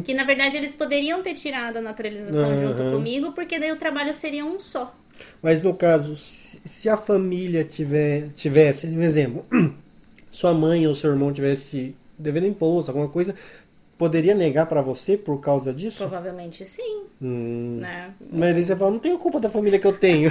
[0.05, 2.57] que na verdade eles poderiam ter tirado a naturalização uhum.
[2.57, 4.95] junto comigo, porque daí o trabalho seria um só.
[5.43, 9.45] Mas no caso, se a família tiver, tivesse, um exemplo,
[10.31, 13.35] sua mãe ou seu irmão tivesse devendo imposto, alguma coisa,
[13.99, 15.99] poderia negar para você por causa disso?
[15.99, 17.05] Provavelmente sim.
[17.21, 17.79] Hum.
[17.81, 18.13] Né?
[18.31, 20.31] Mas aí você fala, não tenho culpa da família que eu tenho.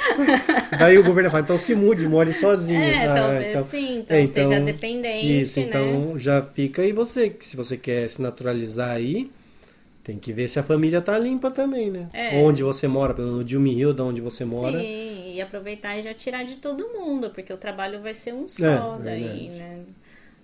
[0.78, 2.80] Daí o governo fala, então se mude, more sozinho.
[2.80, 5.40] É, ah, talvez então, sim, então, é, então seja dependente.
[5.40, 5.66] Isso, né?
[5.66, 9.30] então já fica aí você, que se você quer se naturalizar aí,
[10.08, 12.08] tem que ver se a família tá limpa também, né?
[12.14, 12.40] É.
[12.42, 14.80] Onde você mora, pelo menos no Dilme Hill, de onde você mora.
[14.80, 18.48] Sim, e aproveitar e já tirar de todo mundo, porque o trabalho vai ser um
[18.48, 19.58] só é, daí, verdade.
[19.58, 19.80] né?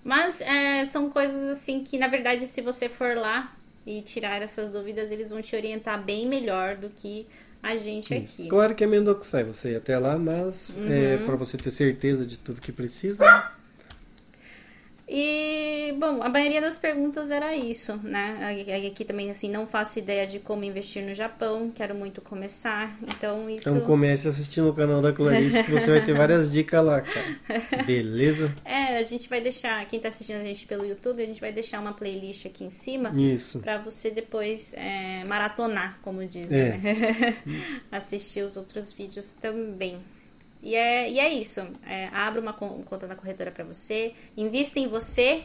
[0.05, 4.69] Mas é, são coisas assim que, na verdade, se você for lá e tirar essas
[4.69, 7.27] dúvidas, eles vão te orientar bem melhor do que
[7.63, 8.43] a gente Isso.
[8.43, 8.49] aqui.
[8.51, 10.93] Claro que é Mendokusai você ir até lá, mas uhum.
[10.93, 13.25] é para você ter certeza de tudo que precisa.
[15.07, 18.57] E, bom, a maioria das perguntas era isso, né?
[18.91, 23.49] Aqui também, assim, não faço ideia de como investir no Japão, quero muito começar, então
[23.51, 23.69] isso...
[23.69, 27.37] Então comece assistindo o canal da Clarice, que você vai ter várias dicas lá, cara.
[27.85, 28.55] Beleza?
[28.65, 31.53] É, a gente vai deixar, quem tá assistindo a gente pelo YouTube, a gente vai
[31.53, 33.11] deixar uma playlist aqui em cima.
[33.15, 33.59] Isso.
[33.59, 36.79] Pra você depois é, maratonar, como dizem, é.
[36.79, 37.37] né?
[37.93, 39.99] Assistir os outros vídeos também.
[40.65, 41.61] E é, e é isso.
[41.87, 45.45] É, abra uma conta na corretora para você, invista em você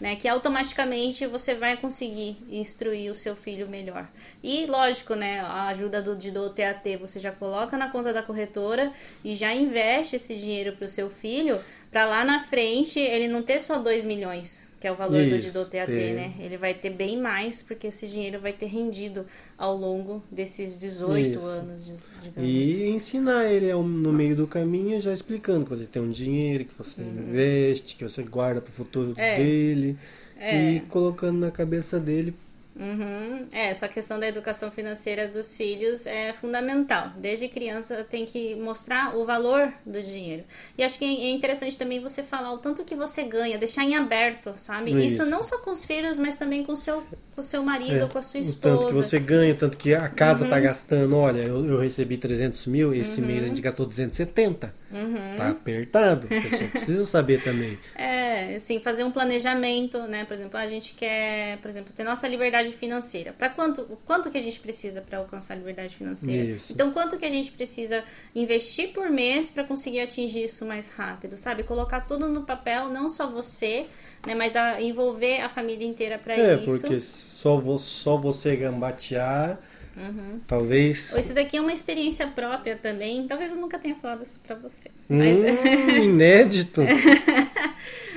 [0.00, 0.16] né?
[0.16, 4.08] Que automaticamente você vai conseguir instruir o seu filho melhor.
[4.42, 5.40] E lógico, né?
[5.40, 9.54] A ajuda do, de, do TAT você já coloca na conta da corretora e já
[9.54, 11.60] investe esse dinheiro para o seu filho,
[11.94, 15.52] para lá na frente ele não ter só 2 milhões, que é o valor Isso,
[15.52, 16.34] do TAT, né?
[16.40, 19.24] Ele vai ter bem mais, porque esse dinheiro vai ter rendido
[19.56, 21.46] ao longo desses 18 Isso.
[21.46, 22.50] anos, digamos.
[22.50, 26.74] E ensinar ele no meio do caminho, já explicando que você tem um dinheiro, que
[26.76, 27.26] você uhum.
[27.28, 29.36] investe, que você guarda para o futuro é.
[29.36, 29.96] dele.
[30.36, 30.72] É.
[30.72, 32.34] E colocando na cabeça dele
[32.76, 33.46] Uhum.
[33.52, 37.12] É, essa questão da educação financeira dos filhos é fundamental.
[37.16, 40.44] Desde criança tem que mostrar o valor do dinheiro.
[40.76, 43.94] E acho que é interessante também você falar o tanto que você ganha, deixar em
[43.94, 44.90] aberto, sabe?
[44.90, 47.62] Isso, Isso não só com os filhos, mas também com o seu, com o seu
[47.62, 48.74] marido, é, com a sua esposa.
[48.74, 50.62] O tanto que você ganha, tanto que a casa tá uhum.
[50.62, 51.16] gastando.
[51.16, 53.26] Olha, eu, eu, recebi 300 mil, esse uhum.
[53.26, 54.74] mês a gente gastou 270.
[54.94, 55.36] Uhum.
[55.36, 56.26] Tá apertado.
[56.26, 57.78] A pessoa precisa saber também.
[57.96, 60.24] É, assim, fazer um planejamento, né?
[60.24, 63.32] Por exemplo, a gente quer, por exemplo, ter nossa liberdade financeira.
[63.32, 66.56] Para quanto, quanto que a gente precisa para alcançar a liberdade financeira?
[66.56, 66.72] Isso.
[66.72, 68.04] Então, quanto que a gente precisa
[68.34, 71.62] investir por mês para conseguir atingir isso mais rápido, sabe?
[71.62, 73.86] Colocar tudo no papel, não só você,
[74.26, 76.76] né, mas a, envolver a família inteira para é, isso.
[76.76, 79.58] É, porque só, vo, só você gambatear
[79.96, 80.40] Uhum.
[80.46, 81.12] Talvez.
[81.16, 83.26] Isso daqui é uma experiência própria também.
[83.28, 84.88] Talvez eu nunca tenha falado isso pra você.
[85.08, 85.38] Hum, mas...
[86.04, 86.82] inédito.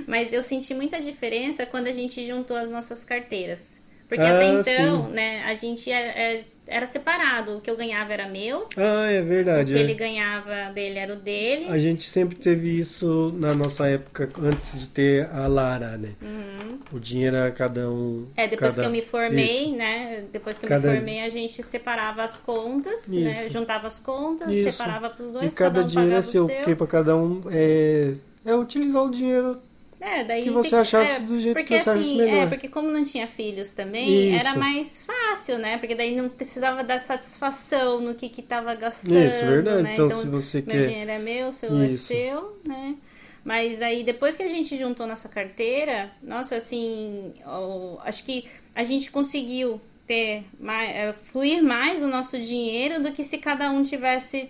[0.07, 3.79] Mas eu senti muita diferença quando a gente juntou as nossas carteiras.
[4.07, 5.11] Porque Ah, até então, sim.
[5.11, 7.57] né, a gente é- é- era separado.
[7.57, 9.73] O que eu ganhava era meu, Ah, é o verdade.
[9.73, 9.81] que é.
[9.81, 11.65] ele ganhava dele era o dele.
[11.69, 16.09] A gente sempre teve isso na nossa época, antes de ter a Lara, né?
[16.91, 17.93] O dinheiro era cada um.
[17.93, 18.27] Uhum.
[18.35, 19.75] É, depois cada- que eu me formei, Isso.
[19.75, 20.23] né?
[20.31, 23.43] Depois que eu Cada- me formei, a gente separava as contas, né?
[23.45, 23.53] Isso.
[23.53, 24.71] Juntava as contas, Isso.
[24.71, 26.55] separava pros E dois, cada cada um dinheiro é seu, o seu.
[26.57, 28.13] porque para cada um é,
[28.45, 29.59] é utilizar o dinheiro.
[29.99, 32.43] É, daí que você achasse é, do jeito porque, que você achasse assim, melhor.
[32.43, 34.39] É, porque como não tinha filhos também, Isso.
[34.39, 35.77] era mais fácil, né?
[35.77, 39.81] Porque daí não precisava dar satisfação no que que tava gastando, Isso, verdade.
[39.83, 39.93] né?
[39.93, 42.05] Então, se você meu quer- dinheiro é meu, seu é Isso.
[42.05, 42.95] seu, né?
[43.43, 48.83] Mas aí, depois que a gente juntou nossa carteira, nossa, assim, ó, acho que a
[48.83, 53.83] gente conseguiu ter mais, é, fluir mais o nosso dinheiro do que se cada um
[53.83, 54.49] tivesse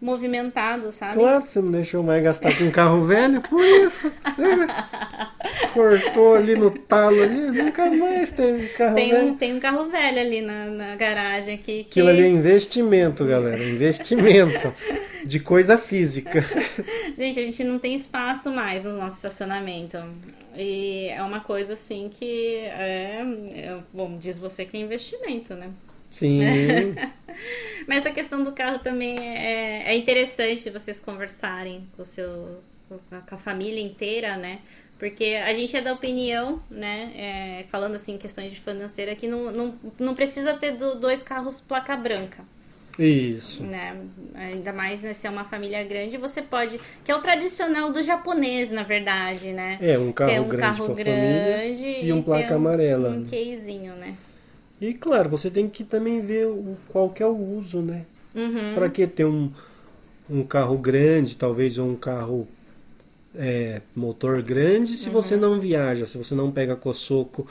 [0.00, 1.14] movimentado, sabe?
[1.14, 4.12] Claro, você não deixou mais gastar com um carro velho, por isso.
[5.74, 9.26] Cortou ali no talo ali, nunca mais teve carro Tem velho.
[9.28, 11.84] um, tem um carro velho ali na, na garagem aqui.
[11.84, 12.00] Que...
[12.00, 13.62] Aquilo ali é investimento, galera.
[13.62, 14.72] Investimento
[15.24, 16.44] de coisa física.
[17.18, 19.98] Gente, a gente não tem espaço mais no nosso estacionamento.
[20.56, 23.22] E é uma coisa assim que é,
[23.54, 25.68] é- bom, diz você que é investimento, né?
[26.10, 26.40] Sim.
[27.86, 33.38] Mas essa questão do carro também é, é interessante vocês conversarem com seu com a
[33.38, 34.60] família inteira, né?
[34.98, 37.12] Porque a gente é da opinião, né?
[37.14, 41.22] é, falando assim em questões de financeira, que não, não, não precisa ter do- dois
[41.22, 42.42] carros placa branca.
[42.98, 43.62] Isso.
[43.62, 43.96] né?
[44.34, 46.80] Ainda mais né, se é uma família grande, você pode.
[47.04, 49.78] Que é o tradicional do japonês, na verdade, né?
[49.80, 53.10] É, um carro Ter um grande carro a família grande e um placa amarela.
[53.10, 54.16] Um casezinho, né?
[54.80, 58.04] E claro, você tem que também ver o, qual que é o uso, né?
[58.34, 58.74] Uhum.
[58.74, 59.50] Para que ter um,
[60.30, 62.46] um carro grande, talvez um carro
[63.34, 65.40] é, motor grande, se você Uhum.
[65.40, 67.46] não viaja, se você não pega coçoco,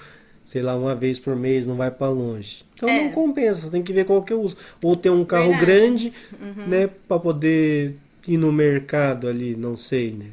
[0.46, 2.64] sei lá, uma vez por mês, não vai para longe.
[2.74, 3.04] Então É.
[3.04, 4.56] não compensa, você tem que ver qual que é o uso.
[4.84, 5.66] Ou ter um carro Verdade.
[5.66, 6.68] grande, Uhum.
[6.68, 7.96] né, para poder
[8.28, 10.28] ir no mercado ali, não sei, né?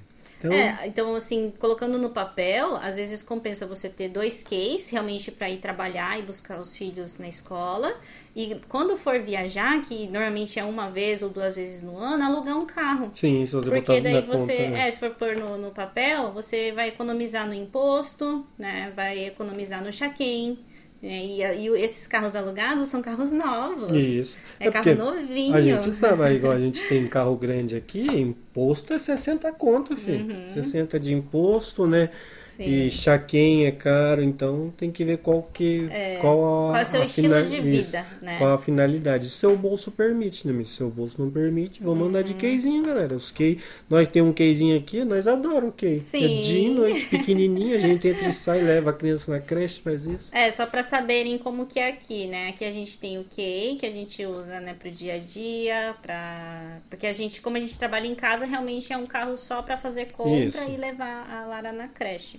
[0.44, 5.30] Então, É, então assim, colocando no papel, às vezes compensa você ter dois case realmente
[5.30, 7.94] para ir trabalhar e buscar os filhos na escola.
[8.36, 12.56] E quando for viajar, que normalmente é uma vez ou duas vezes no ano, alugar
[12.58, 13.12] um carro.
[13.14, 14.88] sim, se você Porque daí você, conta, né?
[14.88, 18.92] é, se for pôr no, no papel, você vai economizar no imposto, né?
[18.94, 20.58] Vai economizar no chaquém.
[21.04, 21.24] Né?
[21.24, 23.92] E, e esses carros alugados são carros novos.
[23.92, 24.38] Isso.
[24.58, 25.54] É, carro porque novinho.
[25.54, 30.26] A gente sabe, igual a gente tem carro grande aqui, imposto é 60 conto, filho.
[30.54, 32.10] 60 de imposto, né?
[32.56, 32.64] Sim.
[32.64, 35.88] E chaquém é caro, então tem que ver qual que
[36.20, 38.38] qual, a, Qual é o seu estilo de isso, vida, né?
[38.38, 39.28] Qual a finalidade?
[39.28, 40.64] Se seu bolso permite, né?
[40.64, 42.24] Se seu bolso não permite, vamos andar Uhum.
[42.24, 43.14] de quezinho, galera.
[43.16, 43.58] Os key,
[43.90, 46.00] nós temos um quezinho aqui, nós adoramos o key.
[46.00, 46.38] Sim.
[46.38, 50.06] É de noite, pequenininho, a gente entra e sai, leva a criança na creche, faz
[50.06, 50.30] isso.
[50.32, 52.48] É, só pra saberem como que é aqui, né?
[52.48, 55.94] Aqui a gente tem o QA, que a gente usa, né, pro dia a dia,
[56.02, 56.78] pra...
[56.88, 59.76] Porque a gente, como a gente trabalha em casa, realmente é um carro só pra
[59.76, 60.70] fazer compra Isso.
[60.70, 62.38] e levar a Lara na creche.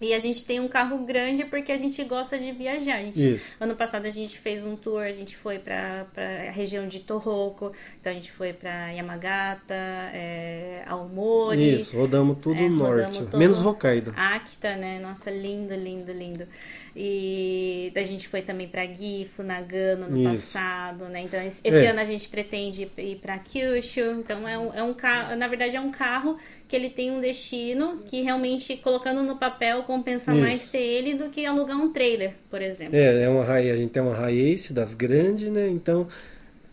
[0.00, 2.96] E a gente tem um carro grande porque a gente gosta de viajar.
[2.98, 6.86] A gente, ano passado a gente fez um tour, a gente foi pra, pra região
[6.86, 11.80] de Tohoku, então a gente foi pra Yamagata, é, Aomori.
[11.80, 14.14] Isso, rodamos tudo É, rodamos norte, todo- menos Hokkaido.
[14.16, 14.98] Akita, né?
[15.00, 16.46] Nossa, lindo, lindo, lindo.
[16.96, 20.30] E a gente foi também pra Gifu, Nagano no Isso.
[20.30, 21.20] passado, né?
[21.22, 21.86] Então esse É.
[21.90, 24.00] ano a gente pretende ir pra Kyushu.
[24.20, 27.20] Então é um, é um carro, na verdade é um carro que ele tem um
[27.20, 30.40] destino que realmente colocando no papel compensa Isso.
[30.40, 32.96] mais ter ele do que alugar um trailer, por exemplo.
[32.96, 35.68] É, é uma a gente tem uma Raiace das grandes, né?
[35.68, 36.06] Então.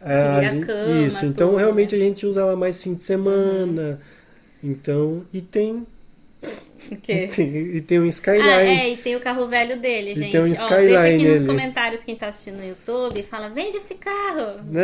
[0.01, 2.03] a vira gente- cama, isso, então tudo, realmente né?
[2.03, 3.99] a gente usa ela mais fim de semana.
[4.63, 5.85] Então, e tem,
[6.91, 7.29] O quê?
[7.35, 8.47] tem- e tem um Skyline.
[8.47, 10.31] Ah, é, e tem o carro velho dele, E gente.
[10.31, 13.77] tem um Ó, Skyline deixa aqui nos comentários quem tá assistindo no YouTube, fala, vende
[13.77, 14.59] esse carro.
[14.69, 14.83] Não,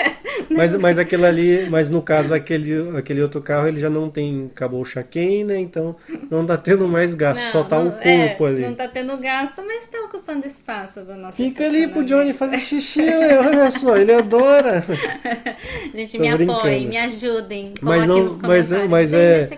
[0.56, 4.50] mas, mas aquele ali, mas no caso aquele, aquele outro carro ele já não tem
[4.54, 5.58] acabou o chaquém, né?
[5.58, 5.94] Então
[6.30, 8.62] não tá tendo mais gasto, só tá o corpo é, ali.
[8.62, 12.06] Não tá tendo gasto, mas tá ocupando espaço do nosso Fica ali pro.
[12.06, 14.84] Johnny fazer xixi, ué, olha só, ele adora.
[15.92, 16.88] Gente, Tô me apoiem, brincando.
[16.88, 17.74] me ajudem.
[17.80, 18.90] Mas não- nos mas- comentários.
[18.90, 19.48] mas é-.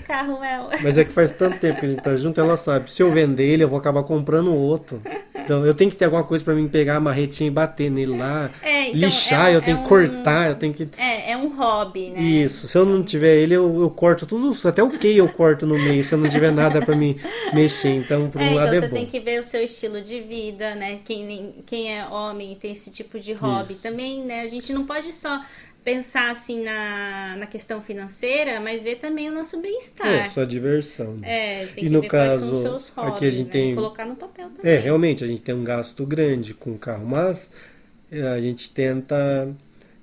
[0.83, 2.93] Mas é que faz tanto tempo que a gente tá junto, ela sabe.
[2.93, 5.01] Se eu vender ele, eu vou acabar comprando outro.
[5.35, 8.17] Então eu tenho que ter alguma coisa pra mim pegar a marretinha e bater nele
[8.19, 8.51] lá.
[8.63, 10.89] É, então, lixar, é um- eu tenho é que um- cortar, eu tenho que.
[10.99, 12.21] É, é um hobby, né?
[12.21, 15.67] Isso, se eu não tiver ele, eu, eu corto tudo, até o que eu corto
[15.67, 17.17] no meio, se eu não tiver nada pra mim
[17.55, 17.91] mexer.
[17.97, 18.95] Então, por É, um então lado é você bom.
[18.97, 20.99] tem que ver o seu estilo de vida, né?
[21.05, 23.83] Quem, quem é homem e tem esse tipo de hobby Isso.
[23.83, 24.43] também, né?
[24.43, 25.41] A gente não pode só
[25.89, 30.07] pensar assim na, na questão financeira, mas ver também o nosso bem-estar.
[30.07, 31.19] É, sua diversão.
[31.23, 33.47] É, tem E que no ver quais são os caso, seus hobbies, aqui a gente
[33.47, 33.53] né?
[33.53, 34.71] tem- Colocar no papel também.
[34.71, 37.51] É, realmente, a gente tem um gasto grande com o carro, mas
[38.13, 39.49] é, a gente tenta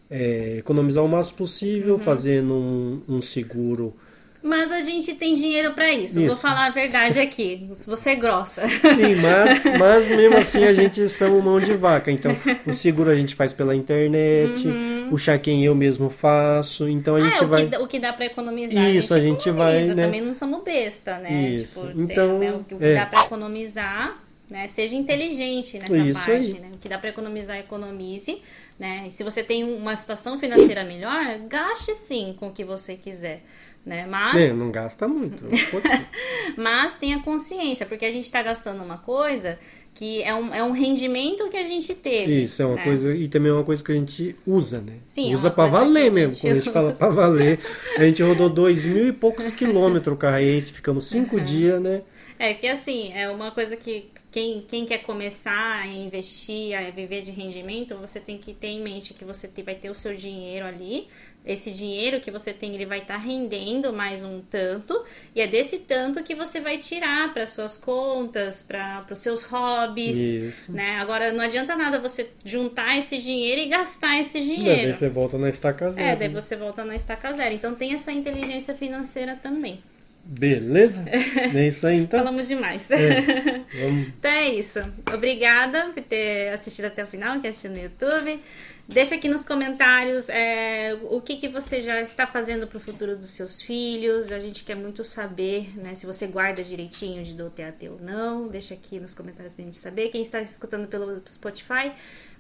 [0.10, 1.38] é, economizar o máximo Uhum.
[1.38, 3.94] possível, fazendo um, um seguro.
[4.42, 6.20] Mas a gente tem dinheiro pra isso.
[6.20, 6.36] Vou Isso.
[6.36, 7.68] falar a verdade aqui.
[7.88, 8.68] Você é grossa.
[8.68, 12.12] Sim, mas, mas mesmo assim a gente somos mão de vaca.
[12.12, 14.68] Então, o seguro a gente faz pela internet,
[15.12, 16.88] o check-in eu mesmo faço.
[16.88, 17.26] Então a Uhum.
[17.26, 17.68] Ah, gente o, vai.
[17.70, 18.90] que, o que dá pra economizar.
[18.90, 19.88] Isso, a a gente, gente economiza.
[19.88, 20.04] vai, né?
[20.06, 21.50] Também não somos besta, né?
[21.50, 21.82] Isso.
[21.82, 22.94] Tipo, tem, Então, né, o que, é.
[22.96, 24.68] dá pra economizar, né?
[24.68, 26.72] Seja inteligente nessa Isso parte, né?
[26.74, 28.42] O que dá pra economizar, economize,
[28.80, 29.06] né?
[29.08, 33.44] E se você tem uma situação financeira melhor, gaste sim com o que você quiser.
[33.86, 34.06] Né?
[34.10, 35.46] Mas, É, não gasta muito.
[35.46, 35.50] um
[36.58, 39.60] mas tenha consciência, porque a gente está gastando uma coisa
[39.96, 42.44] que é um, é um rendimento que a gente teve.
[42.44, 42.84] Isso é uma né?
[42.84, 43.16] coisa.
[43.16, 44.98] E também é uma coisa que a gente usa, né?
[45.06, 46.34] Sim, é usa uma pra valer mesmo.
[46.34, 46.96] gente Quando a gente fala usa.
[46.98, 47.60] pra valer,
[47.98, 50.40] a gente rodou dois mil e poucos quilômetros o carro.
[50.40, 52.02] E aí ficamos cinco dias, né?
[52.38, 57.22] É que assim, é uma coisa que quem, quem quer começar a investir, a viver
[57.22, 60.66] de rendimento, você tem que ter em mente que você vai ter o seu dinheiro
[60.66, 61.08] ali.
[61.46, 65.80] Esse dinheiro que você tem, ele vai estar rendendo mais um tanto, e é desse
[65.80, 70.72] tanto que você vai tirar para suas contas, para os seus hobbies, Isso.
[70.74, 70.98] né?
[70.98, 74.94] Agora não adianta nada você juntar esse dinheiro e gastar esse Daí dinheiro.
[74.94, 76.10] você volta na estaca zero.
[76.10, 76.34] É, daí né?
[76.34, 77.56] você volta na estaca zero.
[77.56, 79.82] Então tem essa inteligência financeira também.
[80.28, 81.06] Beleza?
[81.08, 82.20] É isso aí então.
[82.20, 82.90] Falamos demais.
[83.80, 84.08] Vamos.
[84.08, 84.80] Então é isso.
[85.14, 88.42] Obrigada por ter assistido até o final, que assistiu no YouTube.
[88.88, 93.16] Deixa aqui nos comentários é, o que, que você já está fazendo para o futuro
[93.16, 94.32] dos seus filhos.
[94.32, 98.48] A gente quer muito saber né, se você guarda direitinho de do TAT ou não.
[98.48, 100.10] Deixa aqui nos comentários para a gente saber.
[100.10, 101.94] Quem está escutando pelo Spotify,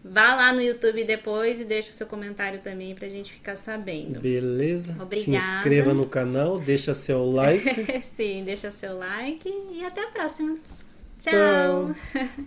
[0.07, 3.55] vá lá no YouTube depois e deixa o seu comentário também para a gente ficar
[3.55, 4.19] sabendo.
[4.19, 4.95] Beleza?
[4.99, 5.23] Obrigada.
[5.23, 8.01] Se inscreva no canal, deixa seu like.
[8.15, 10.57] Sim, deixa seu like e até a próxima.
[11.19, 11.93] Tchau.
[12.13, 12.25] Tchau.